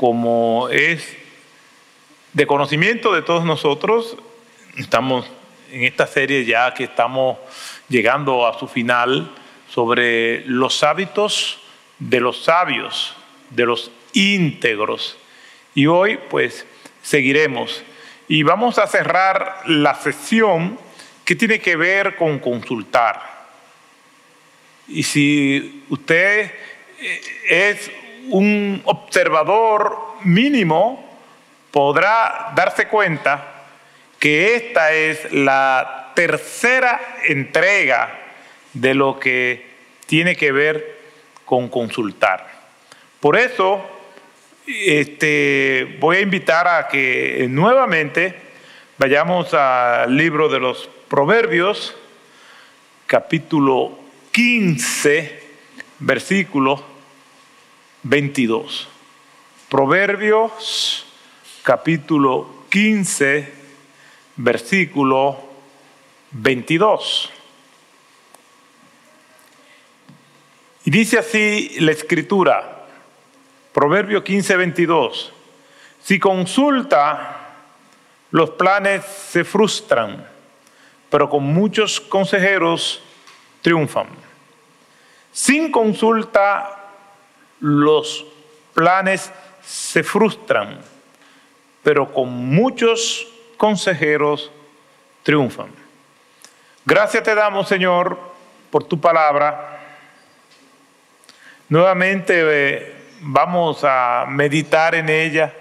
[0.00, 1.14] como es
[2.32, 4.16] de conocimiento de todos nosotros,
[4.78, 5.26] estamos
[5.70, 7.36] en esta serie ya que estamos
[7.86, 9.30] llegando a su final
[9.68, 11.60] sobre los hábitos
[11.98, 13.14] de los sabios,
[13.50, 15.18] de los íntegros.
[15.74, 16.64] Y hoy pues
[17.02, 17.82] seguiremos
[18.26, 20.78] y vamos a cerrar la sesión
[21.26, 23.20] que tiene que ver con consultar.
[24.88, 26.54] Y si usted
[27.00, 27.20] eh,
[27.50, 27.90] es
[28.28, 31.08] un observador mínimo,
[31.70, 33.64] podrá darse cuenta
[34.18, 38.18] que esta es la tercera entrega
[38.74, 39.70] de lo que
[40.06, 41.00] tiene que ver
[41.44, 42.46] con consultar.
[43.20, 43.80] Por eso,
[44.66, 48.34] este, voy a invitar a que nuevamente
[48.98, 51.96] vayamos al libro de los Proverbios,
[53.06, 53.98] capítulo
[54.30, 55.42] 15,
[55.98, 56.89] versículo
[58.02, 58.88] 22.
[59.68, 61.06] Proverbios,
[61.62, 63.52] capítulo 15,
[64.36, 65.38] versículo
[66.32, 67.30] 22.
[70.84, 72.86] Y dice así la escritura,
[73.72, 75.32] Proverbio 15, 22,
[76.02, 77.36] si consulta,
[78.30, 80.26] los planes se frustran,
[81.10, 83.02] pero con muchos consejeros
[83.60, 84.06] triunfan.
[85.32, 86.79] Sin consulta,
[87.60, 88.26] los
[88.74, 90.80] planes se frustran,
[91.82, 94.50] pero con muchos consejeros
[95.22, 95.68] triunfan.
[96.84, 98.18] Gracias te damos, Señor,
[98.70, 99.78] por tu palabra.
[101.68, 105.54] Nuevamente eh, vamos a meditar en ella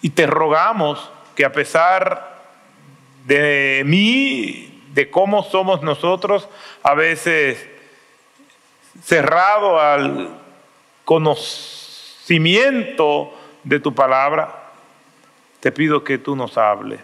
[0.00, 2.38] y te rogamos que a pesar
[3.26, 6.48] de mí, de cómo somos nosotros,
[6.82, 7.64] a veces
[9.02, 10.28] cerrado al
[11.04, 13.32] conocimiento
[13.64, 14.54] de tu palabra,
[15.60, 17.00] te pido que tú nos hables,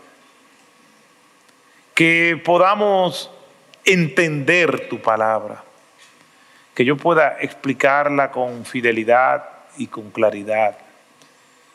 [1.94, 3.30] que podamos
[3.84, 5.62] entender tu palabra.
[6.74, 9.44] Que yo pueda explicarla con fidelidad
[9.76, 10.76] y con claridad.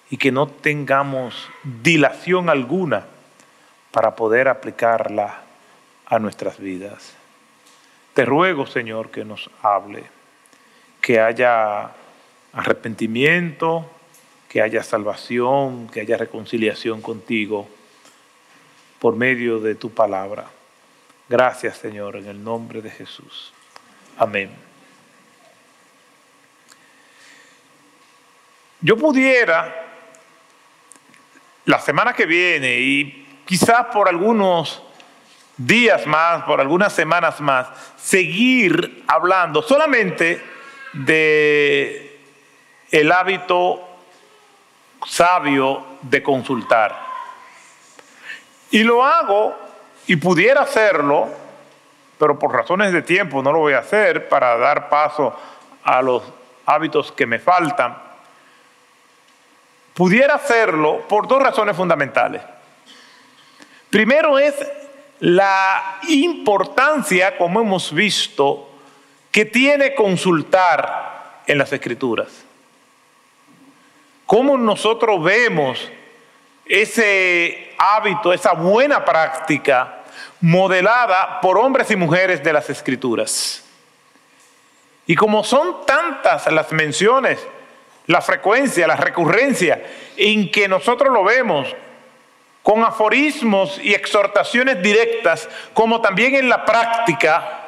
[0.10, 3.06] Y que no tengamos dilación alguna
[3.92, 5.42] para poder aplicarla
[6.06, 7.19] a nuestras vidas.
[8.20, 10.04] Te ruego, Señor, que nos hable,
[11.00, 11.90] que haya
[12.52, 13.90] arrepentimiento,
[14.50, 17.70] que haya salvación, que haya reconciliación contigo
[19.00, 20.48] por medio de tu palabra.
[21.30, 23.54] Gracias, Señor, en el nombre de Jesús.
[24.18, 24.52] Amén.
[28.82, 29.94] Yo pudiera,
[31.64, 34.84] la semana que viene y quizás por algunos
[35.60, 40.42] días más, por algunas semanas más, seguir hablando solamente
[40.94, 42.20] de
[42.90, 43.82] el hábito
[45.06, 47.08] sabio de consultar.
[48.72, 49.56] Y lo hago
[50.08, 51.30] y pudiera hacerlo,
[52.18, 55.38] pero por razones de tiempo no lo voy a hacer para dar paso
[55.84, 56.24] a los
[56.66, 58.10] hábitos que me faltan
[60.00, 62.42] pudiera hacerlo por dos razones fundamentales.
[63.90, 64.56] Primero es
[65.20, 68.70] la importancia, como hemos visto,
[69.32, 72.28] que tiene consultar en las escrituras.
[74.26, 75.90] Cómo nosotros vemos
[76.66, 80.04] ese hábito, esa buena práctica
[80.42, 83.66] modelada por hombres y mujeres de las escrituras.
[85.06, 87.40] Y como son tantas las menciones
[88.10, 89.84] la frecuencia, la recurrencia
[90.18, 91.68] en que nosotros lo vemos
[92.70, 97.62] con aforismos y exhortaciones directas, como también en la práctica,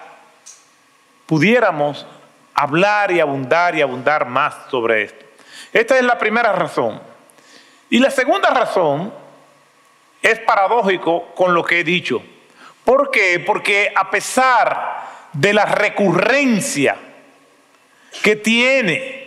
[1.25, 2.05] pudiéramos
[2.53, 5.25] hablar y abundar y abundar más sobre esto.
[5.73, 7.01] Esta es la primera razón.
[7.89, 9.11] Y la segunda razón
[10.21, 12.21] es paradójico con lo que he dicho.
[12.85, 13.39] ¿Por qué?
[13.39, 16.95] Porque a pesar de la recurrencia
[18.21, 19.20] que tiene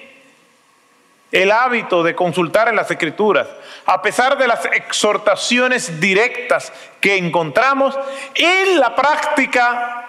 [1.35, 3.49] el hábito de consultar en las escrituras,
[3.87, 7.99] a pesar de las exhortaciones directas que encontramos,
[8.37, 10.07] en la práctica,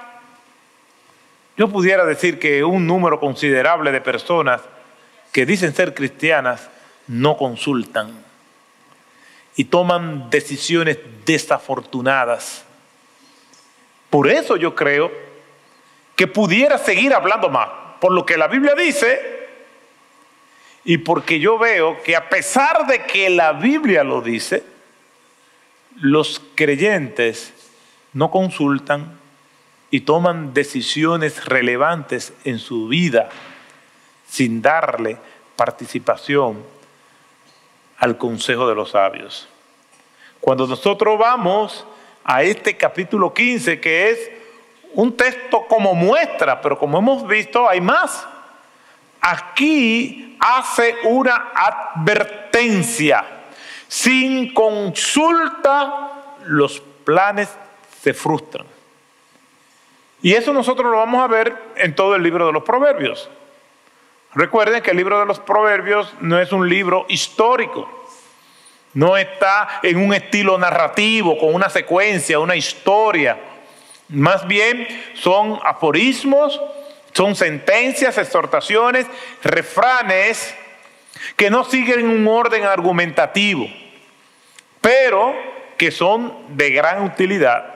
[1.58, 4.62] yo pudiera decir que un número considerable de personas
[5.32, 6.70] que dicen ser cristianas
[7.08, 8.24] no consultan
[9.56, 12.66] y toman decisiones desafortunadas.
[14.12, 15.12] Por eso yo creo
[16.16, 17.68] que pudiera seguir hablando más,
[18.00, 19.45] por lo que la Biblia dice,
[20.86, 24.64] y porque yo veo que a pesar de que la Biblia lo dice,
[25.96, 27.54] los creyentes
[28.14, 29.18] no consultan
[29.90, 33.30] y toman decisiones relevantes en su vida
[34.28, 35.18] sin darle
[35.56, 36.64] participación
[37.98, 39.48] al consejo de los sabios.
[40.40, 41.86] Cuando nosotros vamos
[42.24, 44.32] a este capítulo 15, que es
[44.94, 48.28] un texto como muestra, pero como hemos visto, hay más.
[49.20, 53.26] Aquí hace una advertencia.
[53.88, 57.50] Sin consulta, los planes
[58.02, 58.66] se frustran.
[60.22, 63.30] Y eso nosotros lo vamos a ver en todo el libro de los proverbios.
[64.34, 67.88] Recuerden que el libro de los proverbios no es un libro histórico.
[68.94, 73.38] No está en un estilo narrativo, con una secuencia, una historia.
[74.10, 76.62] Más bien son aforismos,
[77.16, 79.08] son sentencias, exhortaciones,
[79.42, 80.54] refranes
[81.38, 83.70] que no siguen un orden argumentativo,
[84.82, 85.34] pero
[85.78, 87.74] que son de gran utilidad,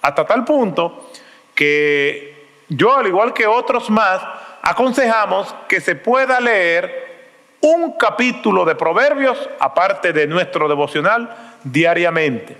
[0.00, 1.12] hasta tal punto
[1.54, 4.20] que yo, al igual que otros más,
[4.62, 7.12] aconsejamos que se pueda leer
[7.60, 12.56] un capítulo de Proverbios, aparte de nuestro devocional, diariamente.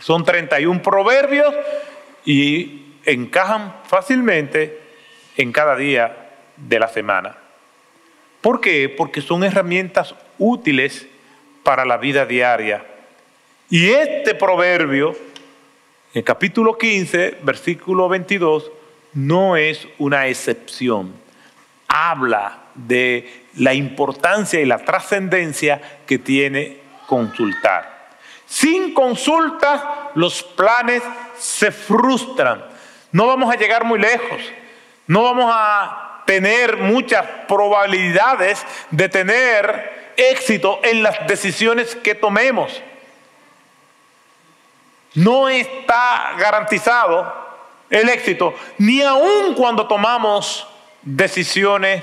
[0.00, 1.54] Son 31 proverbios
[2.24, 4.81] y encajan fácilmente
[5.36, 7.36] en cada día de la semana.
[8.40, 8.88] ¿Por qué?
[8.88, 11.06] Porque son herramientas útiles
[11.62, 12.84] para la vida diaria.
[13.70, 15.16] Y este proverbio,
[16.12, 18.70] en capítulo 15, versículo 22,
[19.14, 21.12] no es una excepción.
[21.88, 28.10] Habla de la importancia y la trascendencia que tiene consultar.
[28.46, 29.82] Sin consultas
[30.14, 31.02] los planes
[31.38, 32.64] se frustran.
[33.12, 34.40] No vamos a llegar muy lejos.
[35.12, 42.82] No vamos a tener muchas probabilidades de tener éxito en las decisiones que tomemos.
[45.12, 47.30] No está garantizado
[47.90, 50.66] el éxito, ni aun cuando tomamos
[51.02, 52.02] decisiones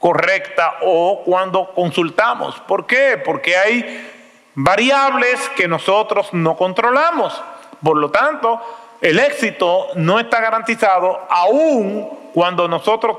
[0.00, 2.58] correcta o cuando consultamos.
[2.62, 3.22] ¿Por qué?
[3.24, 4.10] Porque hay
[4.56, 7.40] variables que nosotros no controlamos.
[7.84, 8.60] Por lo tanto,
[9.02, 13.16] el éxito no está garantizado aún cuando nosotros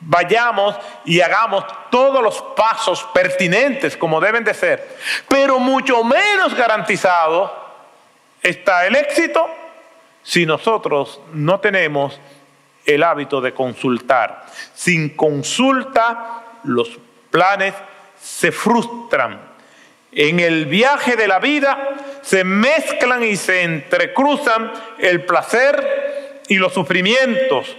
[0.00, 4.98] vayamos y hagamos todos los pasos pertinentes como deben de ser.
[5.28, 7.54] Pero mucho menos garantizado
[8.42, 9.48] está el éxito
[10.24, 12.20] si nosotros no tenemos
[12.84, 14.46] el hábito de consultar.
[14.74, 16.98] Sin consulta, los
[17.30, 17.74] planes
[18.20, 19.54] se frustran.
[20.10, 21.94] En el viaje de la vida
[22.26, 27.76] se mezclan y se entrecruzan el placer y los sufrimientos,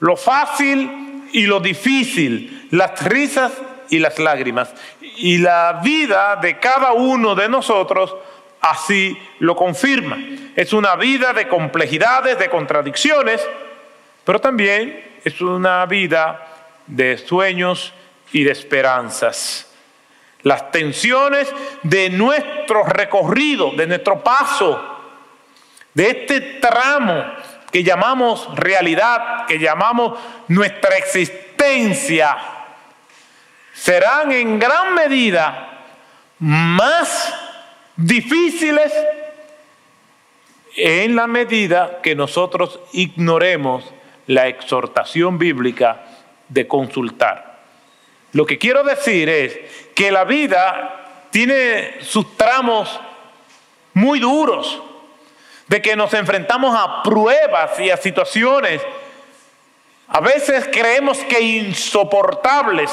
[0.00, 3.52] lo fácil y lo difícil, las risas
[3.88, 4.74] y las lágrimas.
[5.00, 8.14] Y la vida de cada uno de nosotros
[8.60, 10.18] así lo confirma.
[10.54, 13.40] Es una vida de complejidades, de contradicciones,
[14.24, 16.46] pero también es una vida
[16.86, 17.94] de sueños
[18.30, 19.69] y de esperanzas.
[20.42, 21.52] Las tensiones
[21.82, 24.98] de nuestro recorrido, de nuestro paso,
[25.94, 27.24] de este tramo
[27.70, 32.36] que llamamos realidad, que llamamos nuestra existencia,
[33.72, 35.84] serán en gran medida
[36.38, 37.34] más
[37.96, 38.92] difíciles
[40.76, 43.84] en la medida que nosotros ignoremos
[44.26, 46.04] la exhortación bíblica
[46.48, 47.60] de consultar.
[48.32, 53.00] Lo que quiero decir es que la vida tiene sus tramos
[53.94, 54.82] muy duros,
[55.68, 58.82] de que nos enfrentamos a pruebas y a situaciones,
[60.08, 62.90] a veces creemos que insoportables,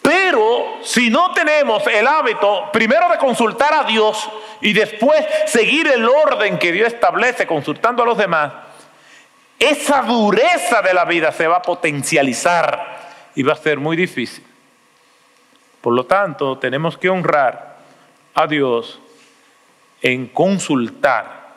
[0.00, 4.30] pero si no tenemos el hábito primero de consultar a Dios
[4.60, 8.52] y después seguir el orden que Dios establece consultando a los demás,
[9.58, 12.98] esa dureza de la vida se va a potencializar
[13.34, 14.47] y va a ser muy difícil.
[15.80, 17.78] Por lo tanto, tenemos que honrar
[18.34, 18.98] a Dios
[20.02, 21.48] en consultar.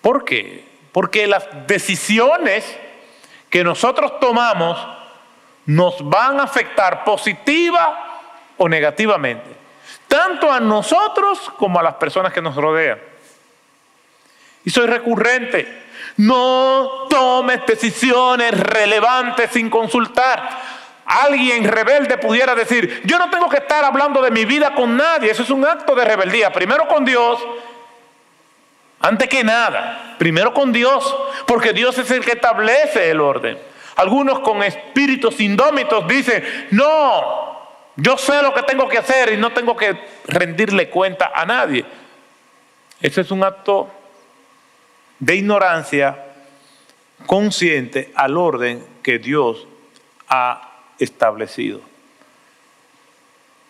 [0.00, 0.64] ¿Por qué?
[0.92, 2.78] Porque las decisiones
[3.48, 4.78] que nosotros tomamos
[5.66, 8.20] nos van a afectar positiva
[8.56, 9.50] o negativamente,
[10.08, 12.98] tanto a nosotros como a las personas que nos rodean.
[14.64, 15.84] Y soy recurrente.
[16.16, 20.79] No tomes decisiones relevantes sin consultar.
[21.10, 25.32] Alguien rebelde pudiera decir, yo no tengo que estar hablando de mi vida con nadie.
[25.32, 26.52] Eso es un acto de rebeldía.
[26.52, 27.40] Primero con Dios,
[29.00, 30.14] antes que nada.
[30.18, 31.16] Primero con Dios,
[31.48, 33.58] porque Dios es el que establece el orden.
[33.96, 37.58] Algunos con espíritus indómitos dicen, no,
[37.96, 39.98] yo sé lo que tengo que hacer y no tengo que
[40.28, 41.84] rendirle cuenta a nadie.
[43.02, 43.90] Ese es un acto
[45.18, 46.16] de ignorancia
[47.26, 49.66] consciente al orden que Dios
[50.28, 50.69] ha
[51.00, 51.80] establecido.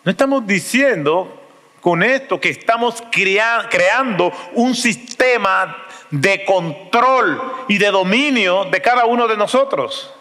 [0.03, 1.41] No estamos diciendo
[1.79, 9.27] con esto que estamos creando un sistema de control y de dominio de cada uno
[9.27, 10.13] de nosotros.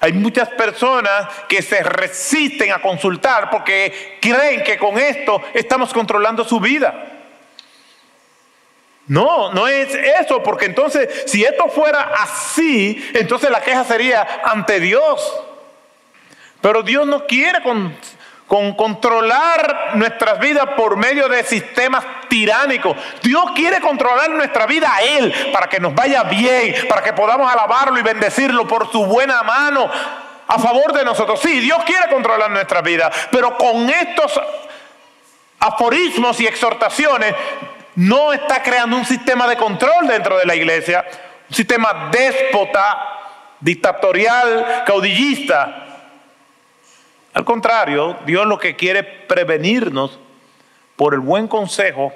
[0.00, 6.44] Hay muchas personas que se resisten a consultar porque creen que con esto estamos controlando
[6.44, 7.11] su vida.
[9.12, 14.80] No, no es eso, porque entonces si esto fuera así, entonces la queja sería ante
[14.80, 15.38] Dios.
[16.62, 17.94] Pero Dios no quiere con,
[18.46, 22.96] con controlar nuestras vidas por medio de sistemas tiránicos.
[23.22, 27.52] Dios quiere controlar nuestra vida a Él para que nos vaya bien, para que podamos
[27.52, 29.90] alabarlo y bendecirlo por su buena mano
[30.48, 31.38] a favor de nosotros.
[31.38, 34.40] Sí, Dios quiere controlar nuestra vida, pero con estos
[35.60, 37.34] aforismos y exhortaciones
[37.96, 41.04] no está creando un sistema de control dentro de la iglesia,
[41.48, 42.98] un sistema déspota,
[43.60, 45.82] dictatorial, caudillista
[47.34, 50.18] al contrario, Dios lo que quiere prevenirnos
[50.96, 52.12] por el buen consejo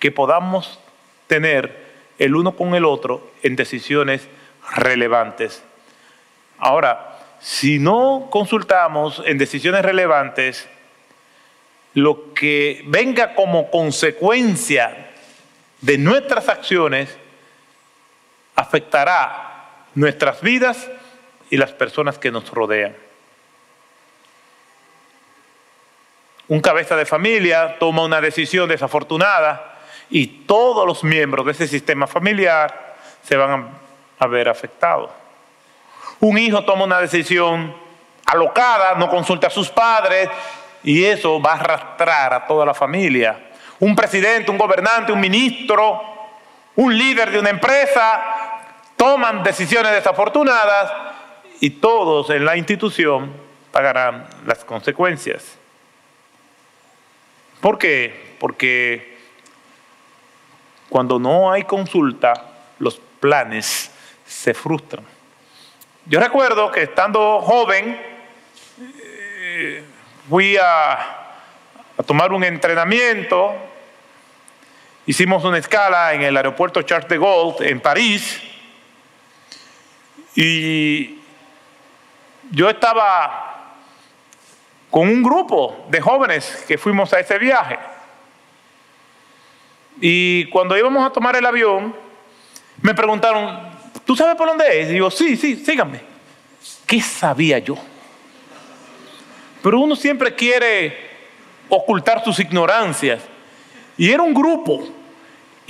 [0.00, 0.80] que podamos
[1.28, 1.86] tener
[2.18, 4.26] el uno con el otro en decisiones
[4.74, 5.62] relevantes.
[6.58, 10.68] Ahora, si no consultamos en decisiones relevantes,
[11.94, 15.07] lo que venga como consecuencia
[15.80, 17.16] de nuestras acciones
[18.56, 20.88] afectará nuestras vidas
[21.50, 22.94] y las personas que nos rodean.
[26.48, 29.76] un cabeza de familia toma una decisión desafortunada
[30.10, 33.78] y todos los miembros de ese sistema familiar se van
[34.18, 35.10] a, ver afectados.
[36.20, 37.76] Un hijo toma una decisión
[38.24, 40.28] alocada, no consulta a sus padres
[40.82, 43.47] y eso va a arrastrar a toda la familia.
[43.80, 46.00] Un presidente, un gobernante, un ministro,
[46.76, 48.38] un líder de una empresa
[48.96, 50.92] toman decisiones desafortunadas
[51.60, 53.32] y todos en la institución
[53.72, 55.56] pagarán las consecuencias.
[57.60, 58.36] ¿Por qué?
[58.38, 59.18] Porque
[60.88, 62.32] cuando no hay consulta,
[62.78, 63.90] los planes
[64.26, 65.04] se frustran.
[66.06, 68.00] Yo recuerdo que estando joven,
[69.02, 69.84] eh,
[70.28, 70.94] fui a,
[71.98, 73.54] a tomar un entrenamiento,
[75.08, 78.42] hicimos una escala en el aeropuerto Charles de Gaulle en París,
[80.34, 81.18] y
[82.50, 83.74] yo estaba
[84.90, 87.78] con un grupo de jóvenes que fuimos a ese viaje.
[89.98, 91.96] Y cuando íbamos a tomar el avión,
[92.82, 93.60] me preguntaron,
[94.04, 94.92] ¿tú sabes por dónde es?
[94.92, 96.02] Y yo, sí, sí, síganme.
[96.86, 97.76] ¿Qué sabía yo?
[99.62, 101.08] Pero uno siempre quiere
[101.70, 103.22] ocultar sus ignorancias.
[103.96, 104.97] Y era un grupo.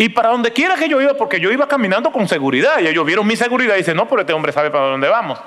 [0.00, 3.04] Y para donde quiera que yo iba, porque yo iba caminando con seguridad, y ellos
[3.04, 5.40] vieron mi seguridad y dicen, no, pero este hombre sabe para dónde vamos.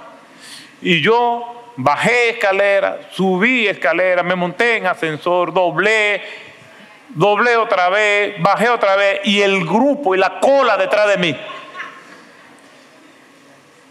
[0.82, 6.22] Y yo bajé escalera, subí escalera, me monté en ascensor, doblé,
[7.08, 11.38] doblé otra vez, bajé otra vez y el grupo y la cola detrás de mí.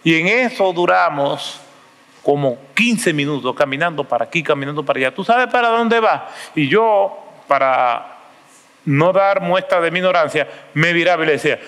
[0.05, 1.59] Y en eso duramos
[2.23, 5.15] como 15 minutos caminando para aquí, caminando para allá.
[5.15, 6.29] ¿Tú sabes para dónde va?
[6.55, 8.10] Y yo, para
[8.91, 11.61] no dar muestra de mi ignorancia, me viraba y le decía,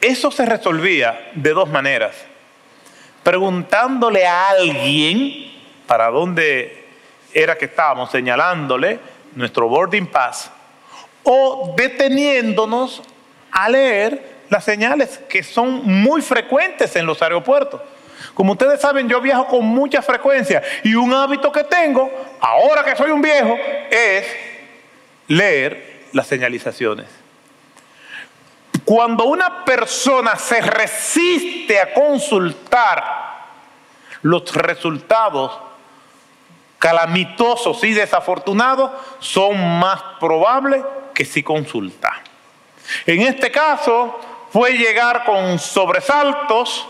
[0.00, 2.14] Eso se resolvía de dos maneras.
[3.24, 5.52] Preguntándole a alguien
[5.86, 6.84] para dónde
[7.34, 9.00] era que estábamos, señalándole
[9.34, 10.50] nuestro boarding pass,
[11.24, 13.02] o deteniéndonos
[13.50, 17.80] a leer las señales que son muy frecuentes en los aeropuertos.
[18.36, 22.94] Como ustedes saben, yo viajo con mucha frecuencia y un hábito que tengo, ahora que
[22.94, 23.56] soy un viejo,
[23.90, 24.26] es
[25.26, 27.06] leer las señalizaciones.
[28.84, 33.02] Cuando una persona se resiste a consultar
[34.20, 35.58] los resultados
[36.78, 42.20] calamitosos y desafortunados, son más probables que si consulta.
[43.06, 44.20] En este caso
[44.52, 46.86] fue llegar con sobresaltos,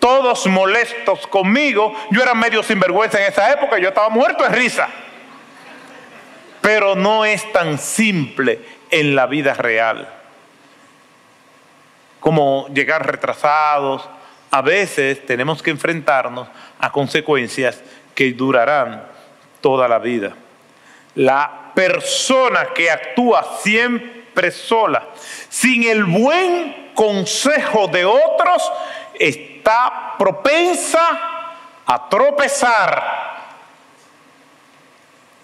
[0.00, 1.94] todos molestos conmigo.
[2.10, 4.88] Yo era medio sinvergüenza en esa época, yo estaba muerto de risa.
[6.60, 10.16] Pero no es tan simple en la vida real
[12.18, 14.08] como llegar retrasados.
[14.50, 17.80] A veces tenemos que enfrentarnos a consecuencias
[18.14, 19.04] que durarán
[19.60, 20.34] toda la vida.
[21.14, 25.08] La persona que actúa siempre sola,
[25.48, 28.72] sin el buen consejo de otros,
[29.18, 29.49] está
[30.18, 31.00] propensa
[31.86, 33.02] a tropezar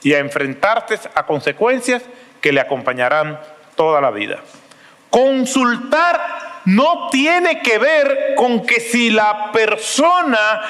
[0.03, 2.03] y a enfrentarse a consecuencias
[2.41, 3.41] que le acompañarán
[3.75, 4.39] toda la vida.
[5.11, 10.63] Consultar no tiene que ver con que si la persona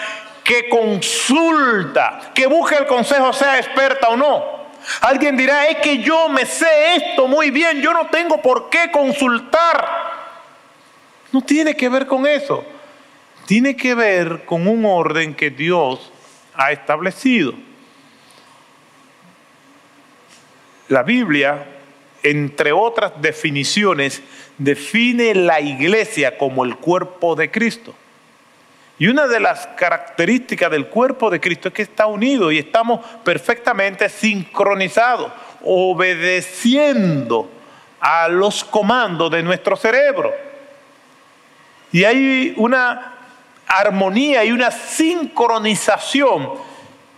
[0.43, 4.57] que consulta, que busca el consejo, sea experta o no.
[5.00, 8.91] Alguien dirá, es que yo me sé esto muy bien, yo no tengo por qué
[8.91, 9.87] consultar.
[11.33, 12.65] No tiene que ver con eso.
[13.47, 16.12] Tiene que ver con un orden que Dios
[16.55, 17.55] ha establecido.
[20.88, 21.65] La Biblia,
[22.25, 24.21] entre otras definiciones,
[24.59, 27.95] define la iglesia como el cuerpo de Cristo.
[28.99, 33.05] Y una de las características del cuerpo de Cristo es que está unido y estamos
[33.25, 35.31] perfectamente sincronizados,
[35.62, 37.50] obedeciendo
[38.00, 40.33] a los comandos de nuestro cerebro.
[41.93, 43.15] Y hay una
[43.66, 46.52] armonía y una sincronización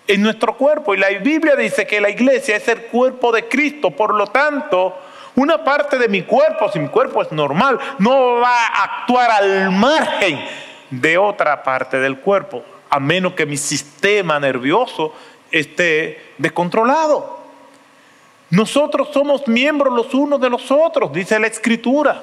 [0.07, 0.95] en nuestro cuerpo.
[0.95, 3.91] Y la Biblia dice que la iglesia es el cuerpo de Cristo.
[3.91, 4.97] Por lo tanto,
[5.37, 9.71] una parte de mi cuerpo, si mi cuerpo es normal, no va a actuar al
[9.71, 10.41] margen
[10.91, 15.15] de otra parte del cuerpo, a menos que mi sistema nervioso
[15.51, 17.39] esté descontrolado.
[18.51, 22.23] Nosotros somos miembros los unos de los otros, dice la escritura.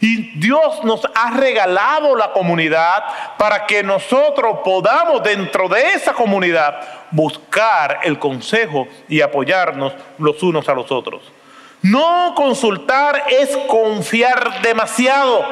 [0.00, 3.02] Y Dios nos ha regalado la comunidad
[3.36, 10.68] para que nosotros podamos dentro de esa comunidad buscar el consejo y apoyarnos los unos
[10.68, 11.22] a los otros.
[11.82, 15.44] No consultar es confiar demasiado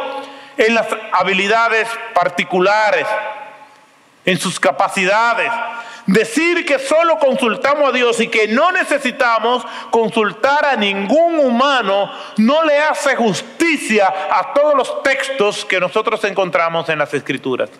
[0.56, 3.06] en las habilidades particulares,
[4.24, 5.50] en sus capacidades.
[6.06, 12.62] Decir que solo consultamos a Dios y que no necesitamos consultar a ningún humano no
[12.62, 17.70] le hace justicia a todos los textos que nosotros encontramos en las escrituras.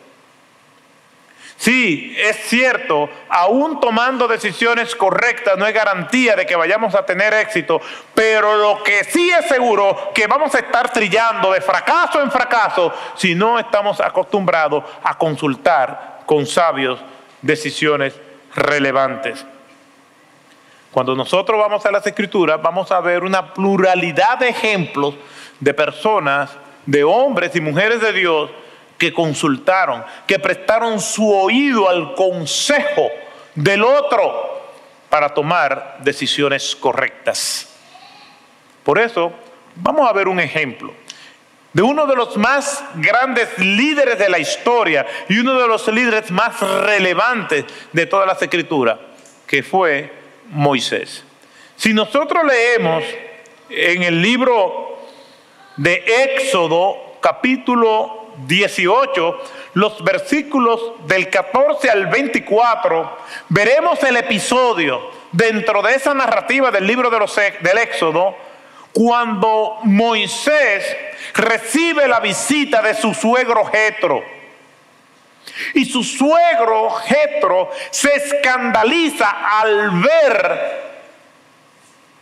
[1.57, 7.33] Sí, es cierto, aún tomando decisiones correctas no es garantía de que vayamos a tener
[7.33, 7.81] éxito,
[8.15, 12.93] pero lo que sí es seguro que vamos a estar trillando de fracaso en fracaso
[13.15, 17.01] si no estamos acostumbrados a consultar con sabios
[17.47, 18.15] decisiones
[18.55, 19.45] relevantes.
[20.91, 25.15] Cuando nosotros vamos a las escrituras vamos a ver una pluralidad de ejemplos
[25.61, 26.51] de personas,
[26.85, 28.51] de hombres y mujeres de Dios
[28.99, 33.09] que consultaron, que prestaron su oído al consejo
[33.55, 34.63] del otro
[35.11, 37.69] para tomar decisiones correctas.
[38.83, 39.33] Por eso,
[39.77, 40.95] vamos a ver un ejemplo
[41.73, 46.31] de uno de los más grandes líderes de la historia y uno de los líderes
[46.31, 48.99] más relevantes de todas las escrituras,
[49.47, 50.13] que fue
[50.49, 51.25] Moisés.
[51.77, 53.05] Si nosotros leemos
[53.69, 54.99] en el libro
[55.77, 56.03] de
[56.35, 59.39] Éxodo, capítulo 18,
[59.75, 67.11] los versículos del 14 al 24, veremos el episodio dentro de esa narrativa del libro
[67.11, 68.35] de los, del Éxodo,
[68.97, 70.97] cuando Moisés
[71.35, 74.25] recibe la visita de su suegro Jetro.
[75.75, 80.83] Y su suegro Jetro se escandaliza al ver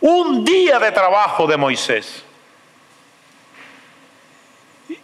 [0.01, 2.25] un día de trabajo de Moisés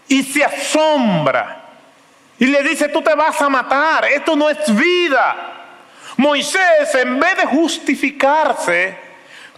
[0.09, 1.69] y se asombra
[2.37, 5.37] y le dice, tú te vas a matar, esto no es vida.
[6.17, 9.10] Moisés, en vez de justificarse,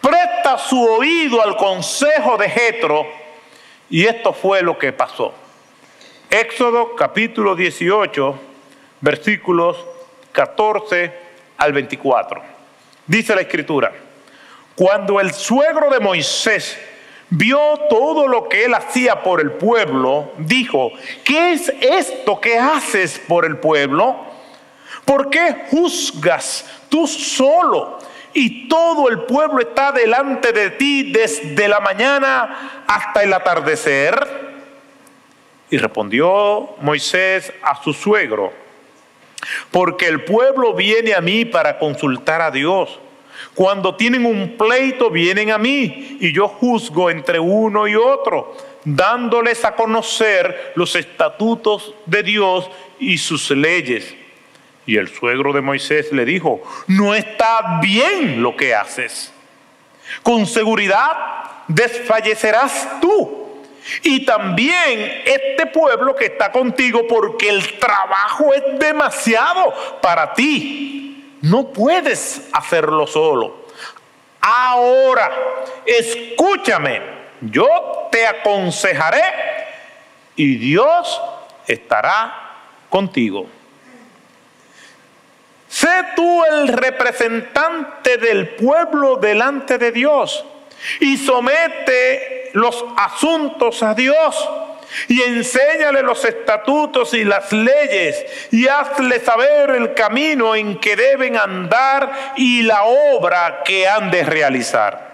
[0.04, 3.08] presta su oído al consejo de Jetro
[3.90, 5.34] y esto fue lo que pasó.
[6.30, 8.36] Éxodo capítulo 18,
[9.00, 9.78] versículos
[10.34, 11.14] 14
[11.58, 12.42] al 24.
[13.08, 13.94] Dice la escritura,
[14.76, 16.78] cuando el suegro de Moisés
[17.30, 20.92] vio todo lo que él hacía por el pueblo, dijo,
[21.24, 24.18] ¿qué es esto que haces por el pueblo?
[25.06, 28.00] ¿Por qué juzgas tú solo
[28.34, 34.16] y todo el pueblo está delante de ti desde la mañana hasta el atardecer?
[35.70, 38.54] Y respondió Moisés a su suegro,
[39.72, 43.00] porque el pueblo viene a mí para consultar a Dios
[43.54, 49.64] cuando tienen un pleito, vienen a mí y yo juzgo entre uno y otro, dándoles
[49.64, 52.70] a conocer los estatutos de Dios
[53.00, 54.16] y sus leyes.
[54.86, 59.32] Y el suegro de Moisés le dijo, no está bien lo que haces.
[60.22, 61.12] Con seguridad
[61.68, 63.62] desfallecerás tú
[64.02, 71.04] y también este pueblo que está contigo porque el trabajo es demasiado para ti
[71.44, 73.66] no puedes hacerlo solo.
[74.40, 75.30] Ahora,
[75.86, 77.02] escúchame,
[77.42, 77.68] yo
[78.10, 79.22] te aconsejaré
[80.38, 81.22] y Dios
[81.68, 82.56] estará
[82.90, 83.46] contigo.
[85.74, 90.46] Sé tú el representante del pueblo delante de Dios
[91.00, 94.50] y somete los asuntos a Dios
[95.08, 101.38] y enséñale los estatutos y las leyes y hazle saber el camino en que deben
[101.38, 105.13] andar y la obra que han de realizar.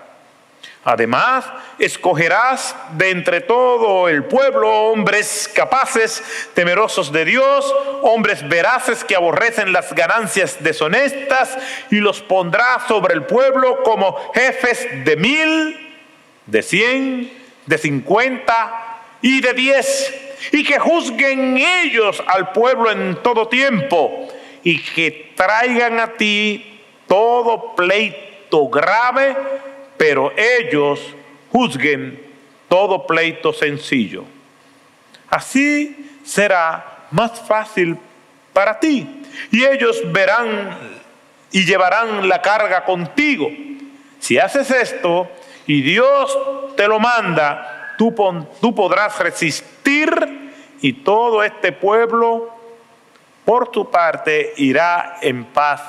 [0.85, 1.45] Además,
[1.77, 9.73] escogerás de entre todo el pueblo hombres capaces, temerosos de Dios, hombres veraces que aborrecen
[9.73, 11.57] las ganancias deshonestas,
[11.91, 15.99] y los pondrás sobre el pueblo como jefes de mil,
[16.45, 17.33] de cien,
[17.65, 20.13] de cincuenta y de diez,
[20.53, 24.29] y que juzguen ellos al pueblo en todo tiempo,
[24.63, 29.35] y que traigan a ti todo pleito grave
[29.99, 31.13] pero ellos
[31.51, 32.25] juzguen
[32.69, 34.23] todo pleito sencillo.
[35.29, 37.97] Así será más fácil
[38.53, 40.77] para ti y ellos verán
[41.51, 43.51] y llevarán la carga contigo.
[44.19, 45.29] Si haces esto
[45.67, 46.38] y Dios
[46.77, 48.15] te lo manda, tú,
[48.73, 52.55] podrás resistir y todo este pueblo
[53.43, 55.81] por tu parte irá en paz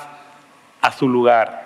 [0.81, 1.60] a su lugar.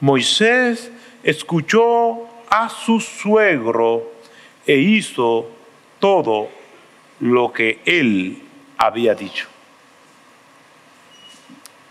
[0.00, 0.90] Moisés
[1.22, 4.12] escuchó a su suegro
[4.66, 5.48] e hizo
[5.98, 6.48] todo
[7.20, 8.42] lo que él
[8.76, 9.48] había dicho.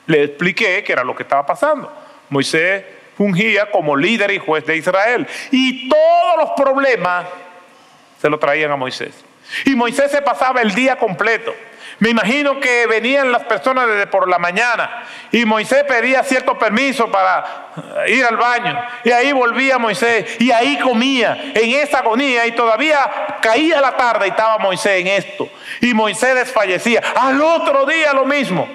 [0.06, 1.92] Le expliqué que era lo que estaba pasando.
[2.30, 2.84] Moisés
[3.18, 7.26] fungía como líder y juez de Israel y todos los problemas
[8.20, 9.14] se lo traían a Moisés.
[9.66, 11.54] Y Moisés se pasaba el día completo
[12.04, 17.10] me imagino que venían las personas desde por la mañana y Moisés pedía cierto permiso
[17.10, 17.70] para
[18.06, 18.78] eh, ir al baño.
[19.06, 24.28] Y ahí volvía Moisés y ahí comía en esa agonía y todavía caía la tarde
[24.28, 25.48] y estaba Moisés en esto.
[25.80, 27.02] Y Moisés desfallecía.
[27.16, 28.68] Al otro día lo mismo.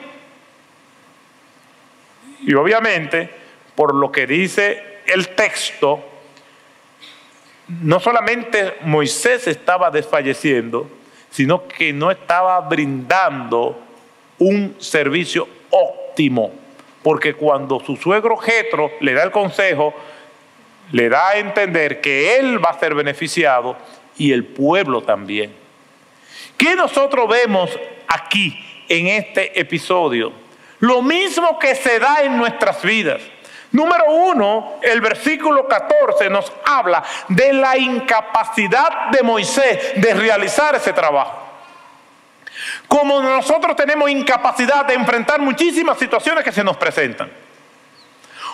[2.41, 3.29] Y obviamente,
[3.75, 6.03] por lo que dice el texto,
[7.67, 10.98] no solamente Moisés estaba desfalleciendo,
[11.31, 13.79] sino que no estaba brindando
[14.39, 16.53] un servicio óptimo.
[17.03, 19.95] Porque cuando su suegro Jetro le da el consejo,
[20.93, 23.77] le da a entender que él va a ser beneficiado
[24.17, 25.53] y el pueblo también.
[26.57, 27.71] ¿Qué nosotros vemos
[28.09, 30.33] aquí en este episodio?
[30.81, 33.23] Lo mismo que se da en nuestras vidas.
[33.73, 40.93] Número uno, el versículo 14 nos habla de la incapacidad de Moisés de realizar ese
[40.93, 41.47] trabajo.
[42.87, 47.31] Como nosotros tenemos incapacidad de enfrentar muchísimas situaciones que se nos presentan.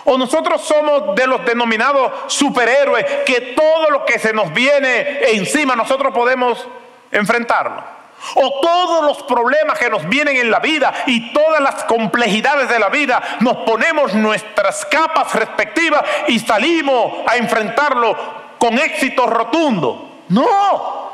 [0.03, 5.75] O nosotros somos de los denominados superhéroes que todo lo que se nos viene encima
[5.75, 6.67] nosotros podemos
[7.11, 7.94] enfrentarlo
[8.35, 12.79] o todos los problemas que nos vienen en la vida y todas las complejidades de
[12.79, 18.17] la vida, nos ponemos nuestras capas respectivas y salimos a enfrentarlo
[18.57, 20.23] con éxito rotundo.
[20.29, 21.05] No.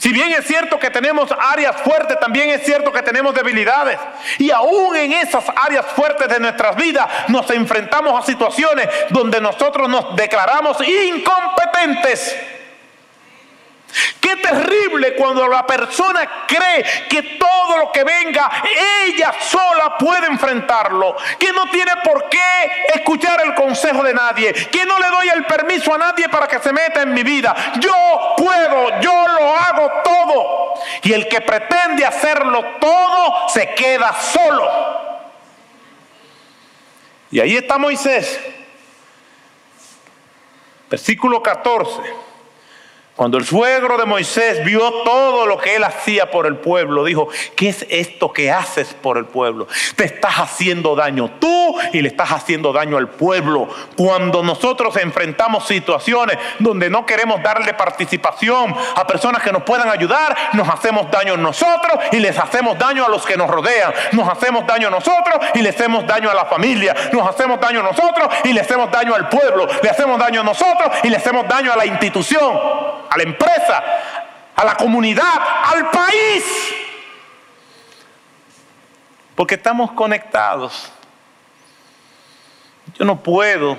[0.00, 3.98] Si bien es cierto que tenemos áreas fuertes, también es cierto que tenemos debilidades.
[4.38, 9.90] Y aún en esas áreas fuertes de nuestras vidas nos enfrentamos a situaciones donde nosotros
[9.90, 12.34] nos declaramos incompetentes.
[14.20, 18.50] Qué terrible cuando la persona cree que todo lo que venga,
[19.04, 21.16] ella sola puede enfrentarlo.
[21.38, 24.52] Que no tiene por qué escuchar el consejo de nadie.
[24.52, 27.54] Que no le doy el permiso a nadie para que se meta en mi vida.
[27.80, 30.74] Yo puedo, yo lo hago todo.
[31.02, 35.10] Y el que pretende hacerlo todo se queda solo.
[37.30, 38.40] Y ahí está Moisés.
[40.88, 42.29] Versículo 14.
[43.20, 47.28] Cuando el suegro de Moisés vio todo lo que él hacía por el pueblo, dijo,
[47.54, 49.68] ¿qué es esto que haces por el pueblo?
[49.94, 53.68] Te estás haciendo daño tú y le estás haciendo daño al pueblo.
[53.94, 60.34] Cuando nosotros enfrentamos situaciones donde no queremos darle participación a personas que nos puedan ayudar,
[60.54, 63.92] nos hacemos daño nosotros y les hacemos daño a los que nos rodean.
[64.12, 66.96] Nos hacemos daño nosotros y le hacemos daño a la familia.
[67.12, 69.68] Nos hacemos daño nosotros y le hacemos daño al pueblo.
[69.82, 72.58] Le hacemos daño a nosotros y le hacemos daño a la institución
[73.10, 73.82] a la empresa,
[74.54, 76.44] a la comunidad, al país.
[79.34, 80.92] Porque estamos conectados.
[82.98, 83.76] Yo no puedo,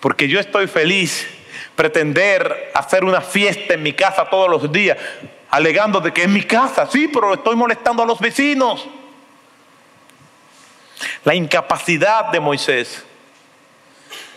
[0.00, 1.26] porque yo estoy feliz,
[1.74, 4.98] pretender hacer una fiesta en mi casa todos los días,
[5.50, 8.86] alegando de que es mi casa, sí, pero estoy molestando a los vecinos.
[11.24, 13.04] La incapacidad de Moisés.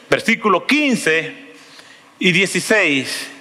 [0.10, 1.54] Versículo 15
[2.20, 3.41] y 16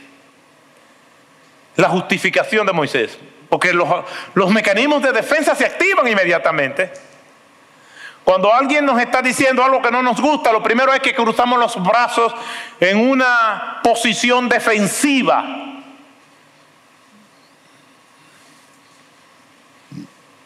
[1.81, 3.19] la justificación de Moisés.
[3.49, 6.93] Porque los, mecanismos de defensa se activan inmediatamente.
[8.23, 11.59] Cuando alguien nos está diciendo algo que no nos gusta, lo primero es que cruzamos
[11.59, 12.33] los brazos
[12.79, 15.83] en una posición defensiva.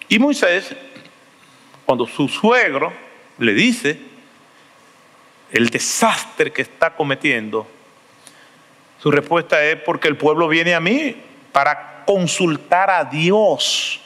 [0.09, 0.75] Y Moisés,
[1.85, 2.93] cuando su suegro
[3.39, 3.99] le dice
[5.51, 7.67] el desastre que está cometiendo,
[9.05, 11.15] su respuesta es porque el pueblo viene a mí
[11.53, 14.01] para consultar a Dios.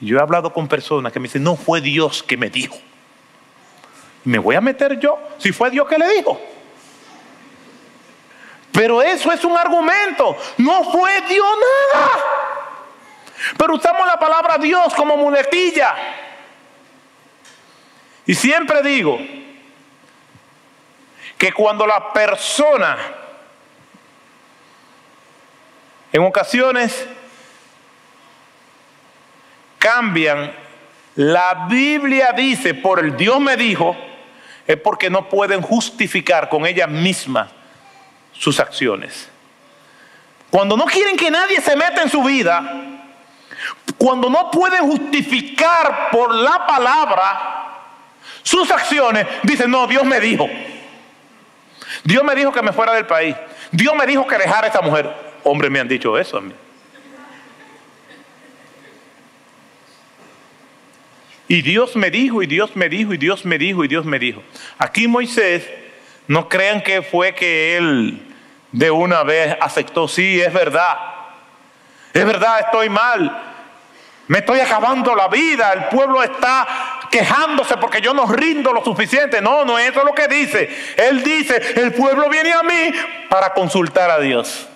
[0.00, 2.78] Yo he hablado con personas que me dicen, no fue Dios que me dijo.
[4.24, 6.40] ¿Me voy a meter yo si fue Dios que le dijo?
[8.72, 10.34] Pero eso es un argumento.
[10.56, 11.46] No fue Dios
[11.92, 12.10] nada.
[13.58, 15.94] Pero usamos la palabra Dios como muletilla.
[18.24, 19.18] Y siempre digo
[21.40, 22.98] que cuando la persona
[26.12, 27.06] en ocasiones
[29.78, 30.52] cambian,
[31.14, 33.96] la Biblia dice, por el Dios me dijo,
[34.66, 37.48] es porque no pueden justificar con ella misma
[38.32, 39.30] sus acciones.
[40.50, 42.82] Cuando no quieren que nadie se meta en su vida,
[43.96, 47.78] cuando no pueden justificar por la palabra
[48.42, 50.46] sus acciones, dicen, no, Dios me dijo.
[52.04, 53.36] Dios me dijo que me fuera del país.
[53.70, 55.10] Dios me dijo que dejara a esta mujer.
[55.44, 56.52] Hombres me han dicho eso a mí.
[61.48, 64.20] Y Dios me dijo, y Dios me dijo, y Dios me dijo, y Dios me
[64.20, 64.40] dijo.
[64.78, 65.68] Aquí Moisés,
[66.28, 68.22] no crean que fue que él
[68.70, 70.96] de una vez aceptó, sí, es verdad.
[72.12, 73.42] Es verdad, estoy mal.
[74.28, 75.72] Me estoy acabando la vida.
[75.72, 79.40] El pueblo está quejándose porque yo no rindo lo suficiente.
[79.40, 80.68] No, no, eso es lo que dice.
[80.96, 82.92] Él dice, el pueblo viene a mí
[83.28, 84.66] para consultar a Dios.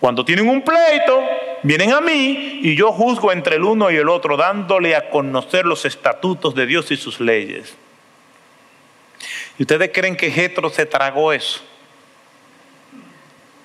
[0.00, 1.26] Cuando tienen un pleito,
[1.62, 5.64] vienen a mí y yo juzgo entre el uno y el otro, dándole a conocer
[5.66, 7.76] los estatutos de Dios y sus leyes.
[9.58, 11.60] ¿Y ustedes creen que Jetro se tragó eso?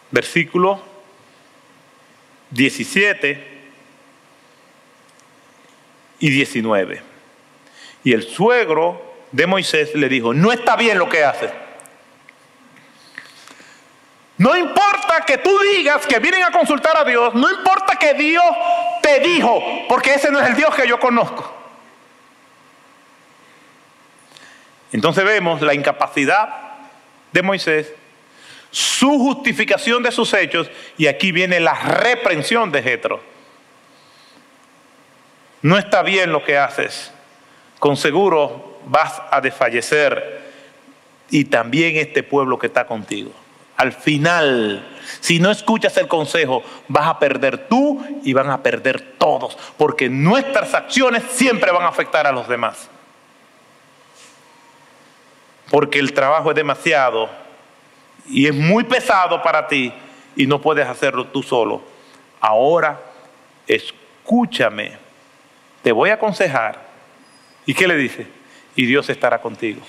[0.10, 0.82] Versículo
[2.50, 3.53] 17
[6.24, 7.02] y 19.
[8.06, 11.52] Y el suegro de Moisés le dijo, no está bien lo que haces.
[14.38, 18.46] No importa que tú digas que vienen a consultar a Dios, no importa que Dios
[19.02, 21.54] te dijo, porque ese no es el Dios que yo conozco.
[24.94, 26.48] Entonces vemos la incapacidad
[27.34, 27.92] de Moisés,
[28.72, 33.33] su justificación de sus hechos y aquí viene la reprensión de Jetro.
[35.64, 37.12] No está bien lo que haces,
[37.80, 40.42] con seguro vas a desfallecer
[41.30, 43.32] y también este pueblo que está contigo.
[43.78, 44.86] Al final,
[45.22, 50.10] si no escuchas el consejo, vas a perder tú y van a perder todos, porque
[50.10, 52.90] nuestras acciones siempre van a afectar a los demás.
[55.72, 57.30] Porque el trabajo es demasiado
[58.28, 59.94] y es muy pesado para ti
[60.36, 61.82] y no puedes hacerlo tú solo.
[62.42, 63.00] Ahora,
[63.66, 65.03] escúchame,
[65.84, 66.82] te voy a aconsejar.
[67.66, 68.28] ¿Y qué le dice?
[68.76, 69.82] Y Dios estará contigo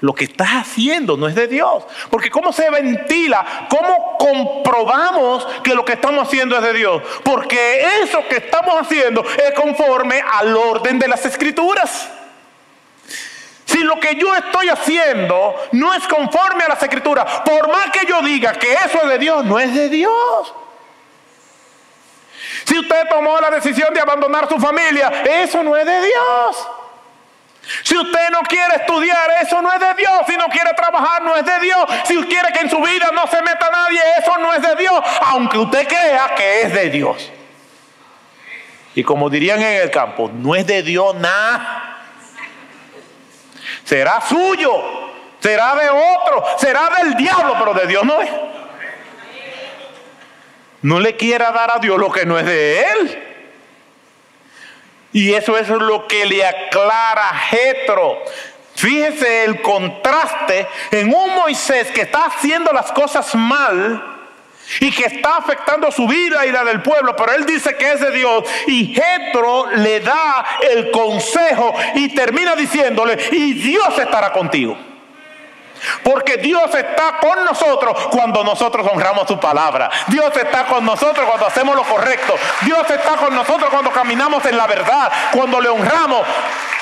[0.00, 1.84] lo que estás haciendo no es de Dios.
[2.10, 3.66] Porque ¿cómo se ventila?
[3.68, 7.02] ¿Cómo comprobamos que lo que estamos haciendo es de Dios?
[7.22, 12.10] Porque eso que estamos haciendo es conforme al orden de las escrituras.
[13.64, 18.04] Si lo que yo estoy haciendo no es conforme a las escrituras, por más que
[18.06, 20.54] yo diga que eso es de Dios, no es de Dios.
[22.70, 26.68] Si usted tomó la decisión de abandonar su familia, eso no es de Dios.
[27.82, 30.12] Si usted no quiere estudiar, eso no es de Dios.
[30.28, 31.84] Si no quiere trabajar, no es de Dios.
[32.04, 34.76] Si usted quiere que en su vida no se meta nadie, eso no es de
[34.76, 35.02] Dios.
[35.20, 37.32] Aunque usted crea que es de Dios.
[38.94, 42.04] Y como dirían en el campo, no es de Dios nada.
[43.82, 44.72] Será suyo,
[45.40, 48.30] será de otro, será del diablo, pero de Dios no es.
[50.82, 53.24] No le quiera dar a Dios lo que no es de Él.
[55.12, 58.22] Y eso es lo que le aclara Jetro.
[58.74, 64.18] Fíjese el contraste en un Moisés que está haciendo las cosas mal
[64.78, 68.00] y que está afectando su vida y la del pueblo, pero él dice que es
[68.00, 74.78] de Dios y Jetro le da el consejo y termina diciéndole, "Y Dios estará contigo."
[76.02, 79.90] Porque Dios está con nosotros cuando nosotros honramos su palabra.
[80.08, 82.34] Dios está con nosotros cuando hacemos lo correcto.
[82.62, 86.26] Dios está con nosotros cuando caminamos en la verdad, cuando le honramos.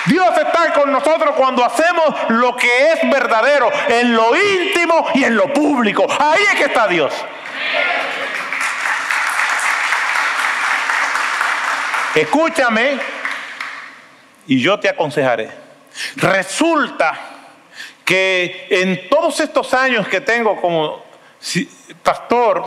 [0.07, 5.37] Dios está con nosotros cuando hacemos lo que es verdadero, en lo íntimo y en
[5.37, 6.07] lo público.
[6.19, 7.13] Ahí es que está Dios.
[12.15, 12.99] escúchame
[14.47, 15.51] y yo te aconsejaré.
[16.17, 17.38] Resulta
[18.09, 21.05] que en todos estos años que tengo como
[22.03, 22.65] pastor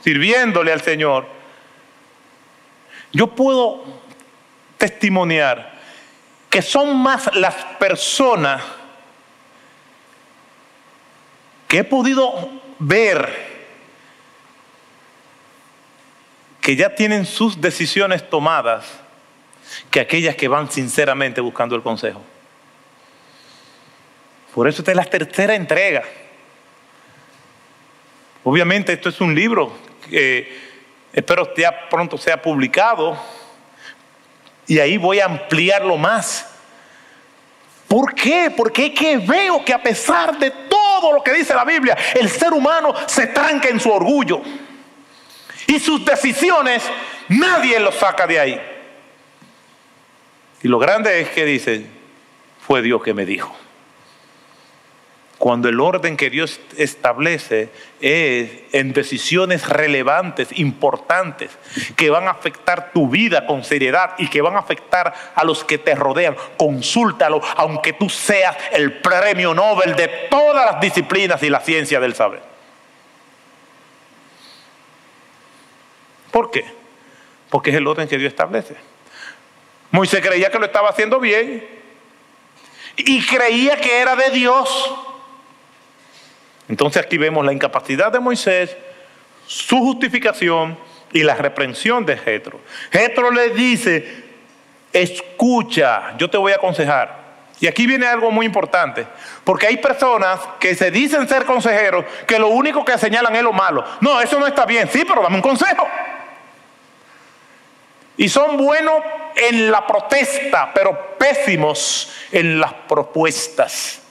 [0.00, 1.26] sirviéndole al Señor,
[3.12, 3.82] yo puedo
[4.78, 5.80] testimoniar
[6.48, 8.62] que son más las personas
[11.66, 13.52] que he podido ver
[16.60, 19.00] que ya tienen sus decisiones tomadas
[19.90, 22.22] que aquellas que van sinceramente buscando el consejo.
[24.54, 26.04] Por eso esta es la tercera entrega.
[28.44, 29.76] Obviamente esto es un libro
[30.08, 30.62] que
[31.12, 33.18] espero ya pronto sea publicado
[34.66, 36.46] y ahí voy a ampliarlo más.
[37.88, 38.52] ¿Por qué?
[38.56, 42.28] Porque es que veo que a pesar de todo lo que dice la Biblia, el
[42.28, 44.40] ser humano se tranca en su orgullo.
[45.66, 46.84] Y sus decisiones
[47.28, 48.60] nadie lo saca de ahí.
[50.62, 51.86] Y lo grande es que dice,
[52.66, 53.63] fue Dios que me dijo.
[55.38, 57.68] Cuando el orden que Dios establece
[58.00, 61.50] es en decisiones relevantes, importantes,
[61.96, 65.64] que van a afectar tu vida con seriedad y que van a afectar a los
[65.64, 71.50] que te rodean, consúltalo, aunque tú seas el premio Nobel de todas las disciplinas y
[71.50, 72.42] la ciencia del saber.
[76.30, 76.64] ¿Por qué?
[77.50, 78.76] Porque es el orden que Dios establece.
[79.90, 81.64] Moisés creía que lo estaba haciendo bien
[82.96, 85.10] y creía que era de Dios.
[86.68, 88.76] Entonces aquí vemos la incapacidad de Moisés,
[89.46, 90.78] su justificación
[91.12, 92.60] y la reprensión de Jetro.
[92.90, 94.24] Jetro le dice,
[94.92, 97.24] escucha, yo te voy a aconsejar.
[97.60, 99.06] Y aquí viene algo muy importante,
[99.44, 103.52] porque hay personas que se dicen ser consejeros que lo único que señalan es lo
[103.52, 103.84] malo.
[104.00, 105.86] No, eso no está bien, sí, pero dame un consejo.
[108.16, 108.96] Y son buenos
[109.36, 114.03] en la protesta, pero pésimos en las propuestas.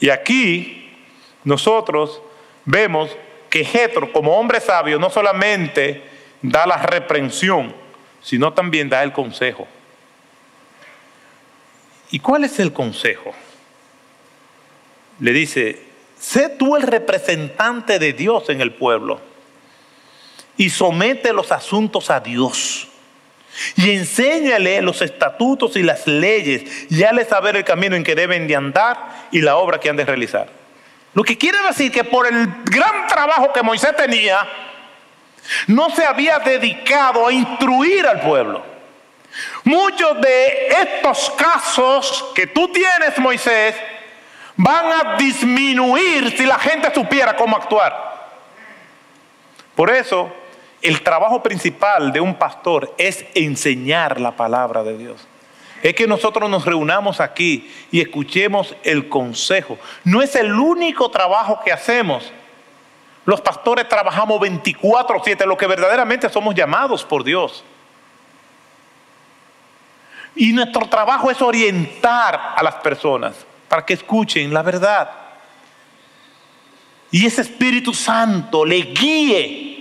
[0.00, 0.90] Y aquí
[1.44, 2.20] nosotros
[2.64, 3.10] vemos
[3.48, 6.02] que Jetro, como hombre sabio, no solamente
[6.42, 7.74] da la reprensión,
[8.22, 9.66] sino también da el consejo.
[12.10, 13.32] ¿Y cuál es el consejo?
[15.20, 15.82] Le dice,
[16.18, 19.20] sé tú el representante de Dios en el pueblo
[20.56, 22.88] y somete los asuntos a Dios.
[23.76, 28.46] Y enséñale los estatutos y las leyes y hale saber el camino en que deben
[28.46, 30.48] de andar y la obra que han de realizar.
[31.14, 34.46] Lo que quiere decir que por el gran trabajo que Moisés tenía,
[35.66, 38.62] no se había dedicado a instruir al pueblo.
[39.64, 43.74] Muchos de estos casos que tú tienes, Moisés,
[44.56, 48.06] van a disminuir si la gente supiera cómo actuar.
[49.74, 50.34] Por eso,
[50.86, 55.26] el trabajo principal de un pastor es enseñar la palabra de Dios.
[55.82, 59.78] Es que nosotros nos reunamos aquí y escuchemos el consejo.
[60.04, 62.32] No es el único trabajo que hacemos.
[63.24, 67.64] Los pastores trabajamos 24/7, lo que verdaderamente somos llamados por Dios.
[70.36, 75.10] Y nuestro trabajo es orientar a las personas para que escuchen la verdad.
[77.10, 79.75] Y ese Espíritu Santo le guíe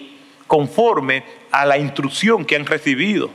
[0.48, 3.30] conforme a la instrucción que han recibido.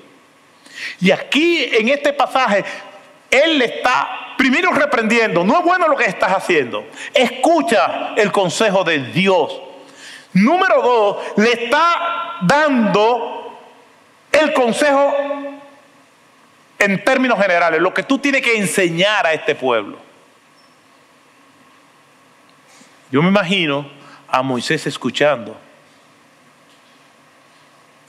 [1.00, 2.64] Y aquí en este pasaje,
[3.30, 8.84] Él le está primero reprendiendo, no es bueno lo que estás haciendo, escucha el consejo
[8.84, 9.60] de Dios.
[10.32, 13.58] Número dos, le está dando
[14.32, 15.14] el consejo
[16.78, 19.98] en términos generales, lo que tú tienes que enseñar a este pueblo.
[23.10, 23.90] Yo me imagino
[24.28, 25.58] a Moisés escuchando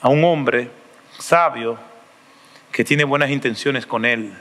[0.02, 0.70] a un hombre
[1.18, 1.78] sabio
[2.72, 4.34] que tiene buenas intenciones con él.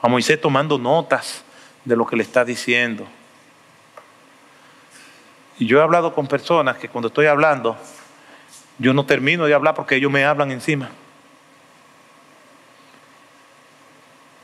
[0.00, 1.44] A Moisés tomando notas
[1.84, 3.06] de lo que le está diciendo.
[5.58, 7.76] Y yo he hablado con personas que cuando estoy hablando,
[8.78, 10.90] yo no termino de hablar porque ellos me hablan encima.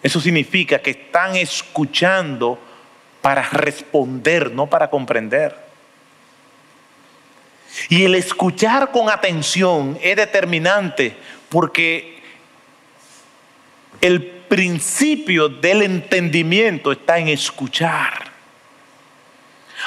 [0.02, 2.58] Eso significa que están escuchando
[3.20, 5.69] para responder, no para comprender.
[7.88, 11.16] Y el escuchar con atención es determinante
[11.48, 12.20] porque
[14.00, 18.30] el principio del entendimiento está en escuchar.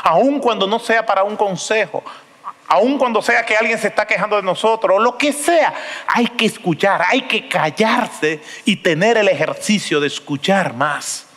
[0.04, 2.04] Aun cuando no sea para un consejo,
[2.68, 5.74] aun cuando sea que alguien se está quejando de nosotros, o lo que sea,
[6.08, 11.28] hay que escuchar, hay que callarse y tener el ejercicio de escuchar más.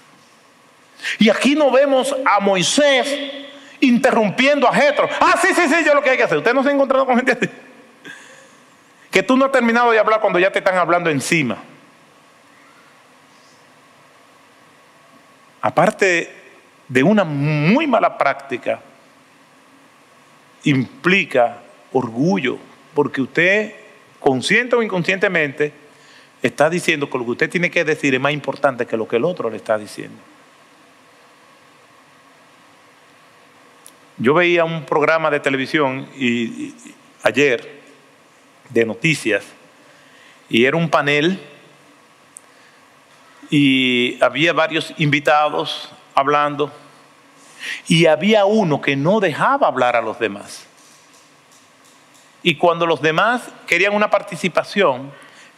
[1.19, 3.07] Y aquí no vemos a Moisés
[3.81, 5.09] interrumpiendo a Jetro.
[5.21, 6.39] Ah, sí, sí, sí, yo lo que hay que hacer.
[6.39, 7.49] Usted no se ha encontrado con gente así.
[9.11, 11.57] que tú no has terminado de hablar cuando ya te están hablando encima.
[15.61, 16.33] Aparte
[16.89, 18.81] de una muy mala práctica,
[20.65, 21.59] implica
[21.93, 22.59] orgullo,
[22.95, 23.75] porque usted,
[24.21, 25.73] consciente o inconscientemente,
[26.43, 29.17] está diciendo que lo que usted tiene que decir es más importante que lo que
[29.17, 30.19] el otro le está diciendo.
[34.19, 36.75] Yo veía un programa de televisión y,
[37.23, 37.83] ayer
[38.71, 39.45] de noticias
[40.49, 41.41] y era un panel
[43.51, 46.73] y había varios invitados hablando
[47.89, 50.67] y había uno que no dejaba hablar a los demás.
[52.43, 55.13] Y cuando los demás querían una participación,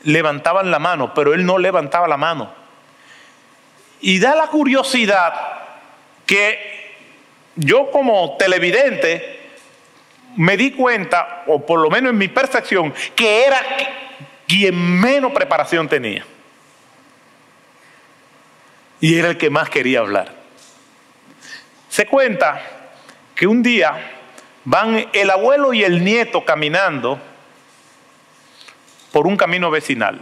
[0.05, 2.51] levantaban la mano, pero él no levantaba la mano.
[4.01, 5.35] Y da la curiosidad
[6.25, 6.78] que
[7.59, 9.41] yo como televidente
[10.37, 13.61] me di cuenta, o por lo menos en mi percepción, que era
[14.47, 16.25] quien menos preparación tenía.
[19.01, 20.33] Y era el que más quería hablar.
[21.89, 22.63] Se cuenta
[23.35, 23.93] que un día
[24.65, 27.19] van el abuelo y el nieto caminando
[29.11, 30.21] por un camino vecinal,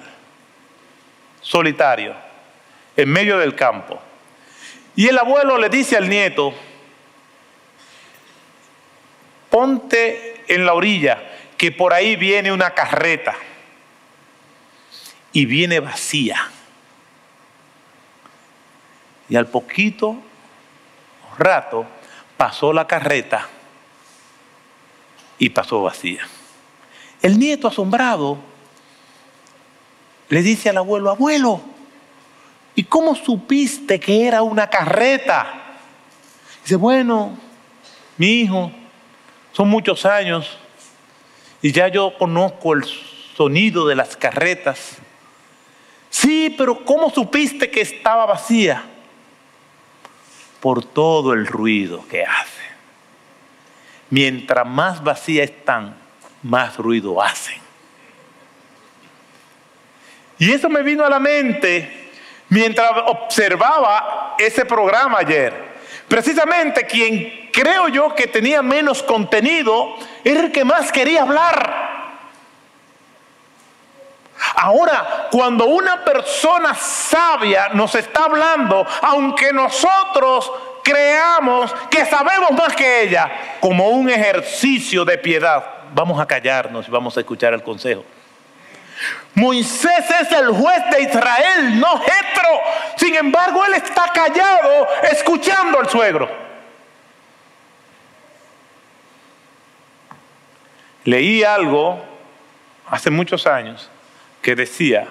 [1.43, 2.15] solitario,
[2.97, 4.01] en medio del campo.
[4.95, 6.55] Y el abuelo le dice al nieto,
[9.57, 11.19] ponte en la orilla,
[11.57, 13.35] que por ahí viene una carreta
[15.33, 16.51] y viene vacía.
[19.31, 20.19] Y al poquito
[21.39, 21.87] rato
[22.37, 23.49] pasó la carreta
[25.39, 26.29] y pasó vacía.
[27.23, 28.37] El nieto asombrado
[30.29, 31.63] le dice al abuelo, abuelo,
[32.75, 35.79] ¿y cómo supiste que era una carreta?
[36.63, 37.39] Dice, bueno,
[38.19, 38.71] mi hijo,
[39.57, 40.59] son muchos años
[41.63, 44.99] y ya yo conozco el sonido de las carretas.
[46.11, 48.85] Sí, pero ¿cómo supiste que estaba vacía?
[50.61, 52.67] Por todo el ruido que hace.
[54.11, 55.97] Mientras más vacía están,
[56.43, 57.59] más ruido hacen.
[60.39, 62.11] Y eso me vino a la mente
[62.51, 65.76] mientras observaba ese programa ayer.
[66.09, 71.87] Precisamente quien creo yo que tenía menos contenido era el que más quería hablar.
[74.57, 80.53] Ahora, cuando una persona sabia nos está hablando, aunque nosotros
[80.85, 86.91] creamos que sabemos más que ella, como un ejercicio de piedad, vamos a callarnos y
[86.91, 88.05] vamos a escuchar el consejo.
[89.35, 92.61] Moisés es el juez de Israel, no Jetro.
[92.97, 96.47] Sin embargo, él está callado escuchando al suegro.
[101.05, 102.03] Leí algo
[102.89, 103.91] hace muchos años
[104.43, 105.09] que decía,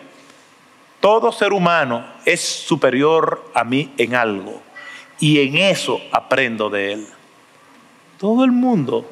[0.99, 4.61] todo ser humano es superior a mí en algo
[5.19, 7.07] y en eso aprendo de él.
[8.17, 9.09] Todo el mundo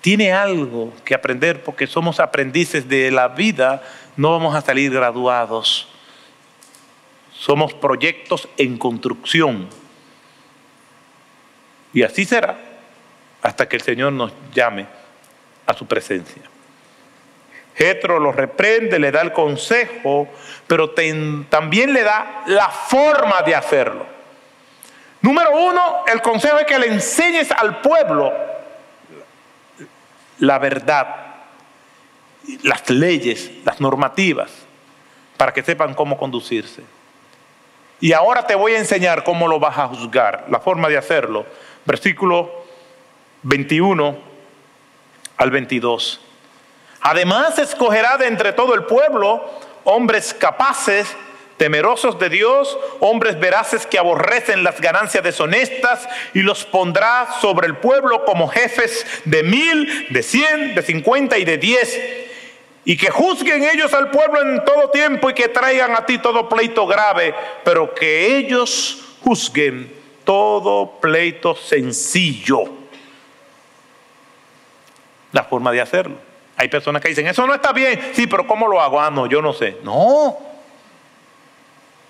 [0.00, 3.82] tiene algo que aprender porque somos aprendices de la vida,
[4.16, 5.88] no vamos a salir graduados.
[7.32, 9.68] Somos proyectos en construcción.
[11.92, 12.56] Y así será
[13.42, 14.86] hasta que el Señor nos llame
[15.66, 16.42] a su presencia.
[17.76, 20.28] Jetro lo reprende, le da el consejo,
[20.66, 24.06] pero también le da la forma de hacerlo.
[25.20, 28.32] Número uno, el consejo es que le enseñes al pueblo
[30.38, 31.36] la verdad,
[32.62, 34.50] las leyes, las normativas,
[35.36, 36.82] para que sepan cómo conducirse.
[38.00, 41.46] Y ahora te voy a enseñar cómo lo vas a juzgar, la forma de hacerlo.
[41.84, 42.64] Versículo
[43.42, 44.18] 21
[45.38, 46.20] al 22.
[47.00, 49.48] Además escogerá de entre todo el pueblo
[49.84, 51.16] hombres capaces
[51.56, 57.76] temerosos de Dios, hombres veraces que aborrecen las ganancias deshonestas, y los pondrá sobre el
[57.76, 62.00] pueblo como jefes de mil, de cien, de cincuenta y de diez,
[62.84, 66.48] y que juzguen ellos al pueblo en todo tiempo y que traigan a ti todo
[66.48, 67.34] pleito grave,
[67.64, 69.92] pero que ellos juzguen
[70.24, 72.64] todo pleito sencillo.
[75.32, 76.16] La forma de hacerlo.
[76.56, 79.00] Hay personas que dicen, eso no está bien, sí, pero ¿cómo lo hago?
[79.00, 79.78] Ah, no, yo no sé.
[79.82, 80.38] No,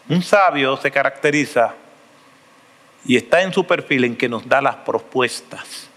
[0.09, 1.75] un sabio se caracteriza
[3.05, 5.89] y está en su perfil en que nos da las propuestas.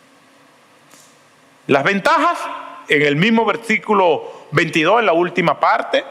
[1.67, 2.39] Las ventajas
[2.87, 6.03] en el mismo versículo 22, en la última parte,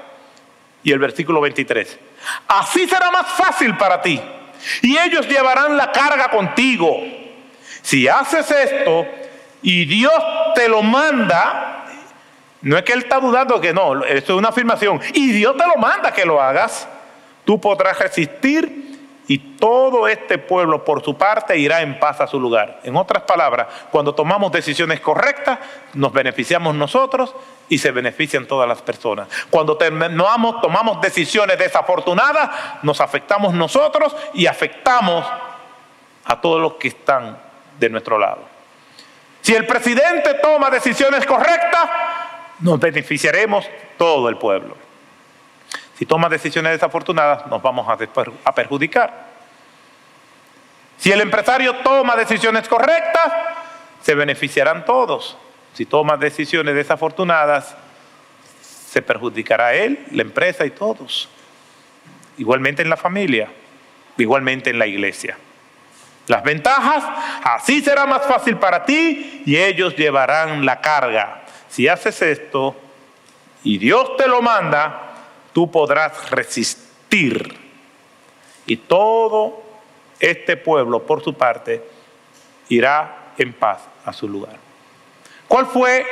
[0.83, 1.99] y el versículo 23.
[2.49, 4.21] Así será más fácil para ti
[4.83, 6.97] y ellos llevarán la carga contigo.
[7.83, 9.07] Si haces esto
[9.63, 10.13] y Dios
[10.55, 11.85] te lo manda
[12.61, 15.01] No es que él está dudando que no, esto es una afirmación.
[15.15, 16.89] Y Dios te lo manda que lo hagas.
[17.49, 22.39] Tú podrás resistir y todo este pueblo por su parte irá en paz a su
[22.39, 22.81] lugar.
[22.85, 25.59] En otras palabras, cuando tomamos decisiones correctas,
[25.95, 27.35] nos beneficiamos nosotros
[27.71, 29.29] y se benefician todas las personas.
[29.49, 32.51] Cuando tomamos, tomamos decisiones desafortunadas,
[32.83, 35.25] nos afectamos nosotros y afectamos
[36.27, 37.39] a todos los que están
[37.81, 38.43] de nuestro lado.
[39.41, 41.89] Si el presidente toma decisiones correctas,
[42.61, 44.88] nos beneficiaremos todo el pueblo.
[45.99, 49.27] Si toma decisiones desafortunadas, nos vamos a perjudicar.
[50.97, 53.33] Si el empresario toma decisiones correctas,
[54.01, 55.37] se beneficiarán todos.
[55.73, 57.75] Si toma decisiones desafortunadas,
[58.63, 61.29] se perjudicará él, la empresa y todos.
[62.37, 63.49] Igualmente en la familia,
[64.17, 65.37] igualmente en la iglesia.
[66.29, 67.03] Las ventajas,
[67.43, 71.43] así será más fácil para ti y ellos llevarán la carga.
[71.69, 72.77] Si haces esto
[73.65, 75.08] y Dios te lo manda,
[75.53, 77.57] tú podrás resistir.
[78.67, 79.63] Y todo
[80.21, 81.83] este pueblo, por su parte,
[82.69, 84.57] irá en paz a su lugar.
[85.47, 86.07] ¿Cuál fue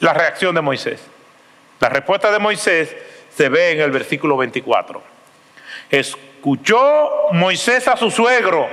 [0.00, 1.00] la reacción de Moisés?
[1.80, 2.94] La respuesta de Moisés
[3.34, 5.02] se ve en el versículo 24.
[5.90, 8.68] Escuchó Moisés a su suegro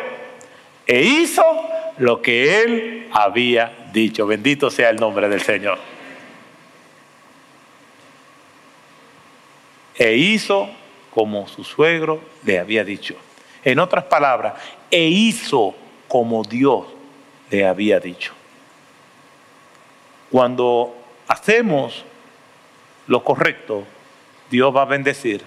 [0.85, 1.43] e hizo
[1.97, 4.27] lo que él había dicho.
[4.27, 5.79] Bendito sea el nombre del Señor.
[10.01, 10.67] E hizo
[11.13, 13.13] como su suegro le había dicho.
[13.63, 14.55] En otras palabras,
[14.89, 15.75] e hizo
[16.07, 16.87] como Dios
[17.51, 18.33] le había dicho.
[20.31, 20.95] Cuando
[21.27, 22.03] hacemos
[23.05, 23.83] lo correcto,
[24.49, 25.43] Dios va a bendecir.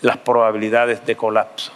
[0.00, 1.72] las probabilidades de colapso.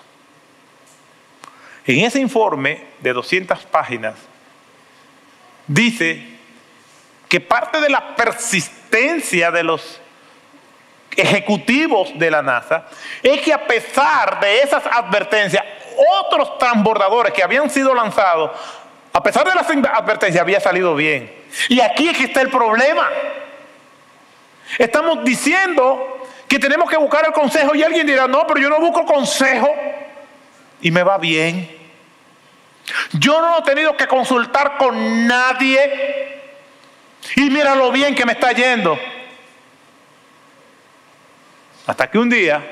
[1.86, 4.14] En ese informe de 200 páginas
[5.66, 6.36] dice
[7.28, 10.01] que parte de la persistencia de los
[11.16, 12.86] ejecutivos de la NASA
[13.22, 15.64] es que a pesar de esas advertencias,
[16.20, 18.51] otros transbordadores que habían sido lanzados,
[19.16, 21.34] a pesar de las advertencias, había salido bien.
[21.70, 23.08] Y aquí es que está el problema.
[24.76, 28.78] Estamos diciendo que tenemos que buscar el consejo y alguien dirá, no, pero yo no
[28.78, 29.74] busco consejo
[30.82, 31.78] y me va bien.
[33.12, 36.42] Yo no he tenido que consultar con nadie
[37.36, 38.98] y mira lo bien que me está yendo.
[41.86, 42.62] Hasta que un día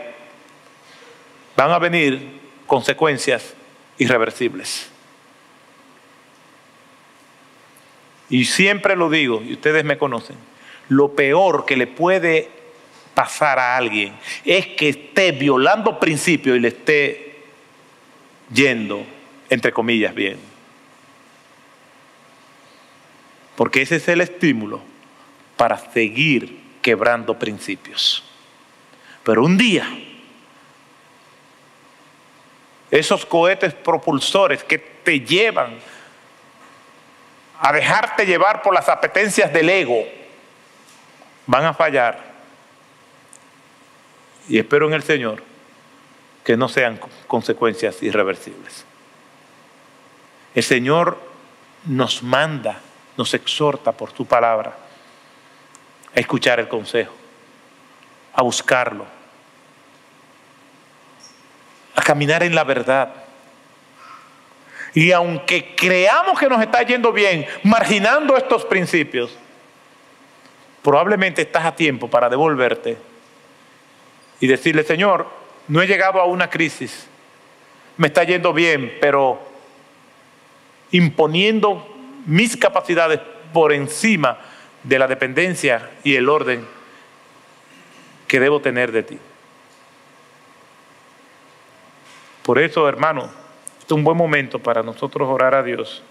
[1.57, 3.55] van a venir consecuencias
[3.97, 4.91] irreversibles.
[8.31, 10.37] Y siempre lo digo, y ustedes me conocen
[10.89, 12.51] lo peor que le puede
[13.15, 14.15] pasar a alguien
[14.45, 17.45] es que esté violando principios y le esté
[18.53, 19.05] yendo,
[19.49, 20.39] entre comillas, bien.
[23.57, 24.83] Porque ese es el estímulo
[25.57, 28.25] para seguir quebrando principios.
[29.23, 29.89] Pero un día,
[32.91, 35.79] esos cohetes propulsores que te llevan
[37.65, 40.05] a dejarte llevar por las apetencias del ego,
[41.47, 42.23] van a fallar
[44.51, 45.43] y espero en el Señor
[46.45, 48.85] que no sean consecuencias irreversibles.
[50.55, 51.19] El Señor
[51.87, 52.81] nos manda,
[53.17, 54.77] nos exhorta por su palabra
[56.15, 57.15] a escuchar el consejo,
[58.35, 59.07] a buscarlo,
[61.97, 63.24] a caminar en la verdad.
[64.95, 69.37] Y aunque creamos que nos está yendo bien, marginando estos principios,
[70.83, 72.97] probablemente estás a tiempo para devolverte
[74.39, 75.27] y decirle, Señor,
[75.67, 77.09] no he llegado a una crisis,
[77.97, 79.41] me está yendo bien, pero
[80.93, 81.89] imponiendo
[82.27, 83.21] mis capacidades
[83.53, 84.39] por encima
[84.85, 86.65] de la dependencia y el orden
[88.29, 89.19] que debo tener de ti.
[92.45, 93.44] Por eso, hermano,
[93.85, 96.03] este es un buen momento para nosotros orar a Dios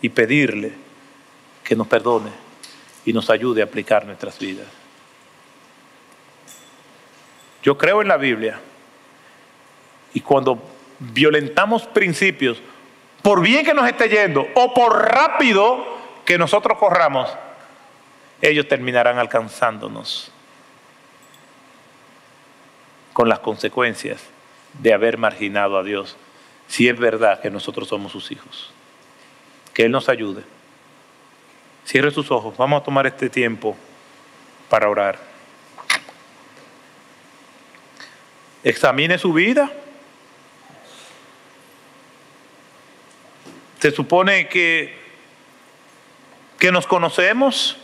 [0.00, 0.72] y pedirle
[1.64, 2.30] que nos perdone
[3.04, 4.68] y nos ayude a aplicar nuestras vidas.
[7.60, 8.60] Yo creo en la Biblia
[10.14, 10.62] y cuando
[11.00, 12.62] violentamos principios,
[13.20, 15.84] por bien que nos esté yendo o por rápido
[16.24, 17.28] que nosotros corramos,
[18.40, 20.30] ellos terminarán alcanzándonos
[23.12, 24.35] con las consecuencias
[24.80, 26.16] de haber marginado a Dios,
[26.68, 28.72] si es verdad que nosotros somos sus hijos.
[29.72, 30.42] Que Él nos ayude.
[31.84, 33.76] Cierre sus ojos, vamos a tomar este tiempo
[34.68, 35.18] para orar.
[38.64, 39.70] Examine su vida.
[43.78, 44.98] Se supone que,
[46.58, 47.76] que nos conocemos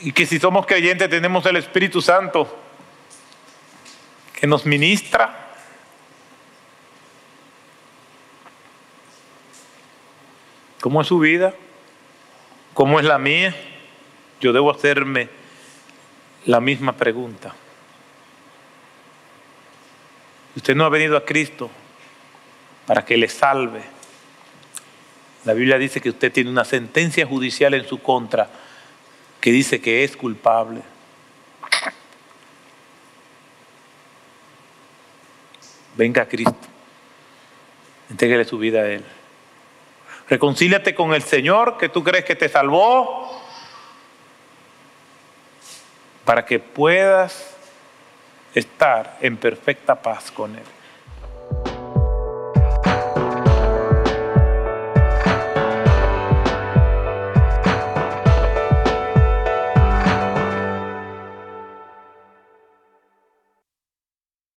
[0.00, 2.63] y que si somos creyentes tenemos el Espíritu Santo
[4.46, 5.44] nos ministra.
[10.80, 11.54] ¿Cómo es su vida?
[12.74, 13.54] ¿Cómo es la mía?
[14.40, 15.28] Yo debo hacerme
[16.44, 17.54] la misma pregunta.
[20.56, 21.70] Usted no ha venido a Cristo
[22.86, 23.82] para que le salve.
[25.44, 28.48] La Biblia dice que usted tiene una sentencia judicial en su contra
[29.40, 30.82] que dice que es culpable.
[35.96, 36.54] Venga a Cristo.
[38.10, 39.04] Entréguele su vida a Él.
[40.28, 43.42] Reconcíliate con el Señor que tú crees que te salvó
[46.24, 47.54] para que puedas
[48.54, 50.64] estar en perfecta paz con Él.